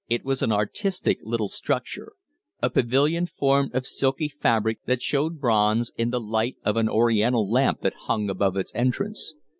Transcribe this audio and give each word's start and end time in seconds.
It 0.09 0.25
was 0.25 0.41
an 0.41 0.51
artistic 0.51 1.19
little 1.21 1.47
structure 1.47 2.13
a 2.59 2.71
pavilion 2.71 3.27
formed 3.27 3.75
of 3.75 3.85
silky 3.85 4.27
fabric 4.29 4.79
that 4.87 5.03
showed 5.03 5.39
bronze 5.39 5.91
in 5.95 6.09
the 6.09 6.19
light 6.19 6.57
of 6.65 6.75
an 6.75 6.89
Oriental 6.89 7.47
lamp 7.47 7.81
that 7.81 7.93
hung 8.07 8.27
above 8.27 8.57
its 8.57 8.71
entrance. 8.73 9.35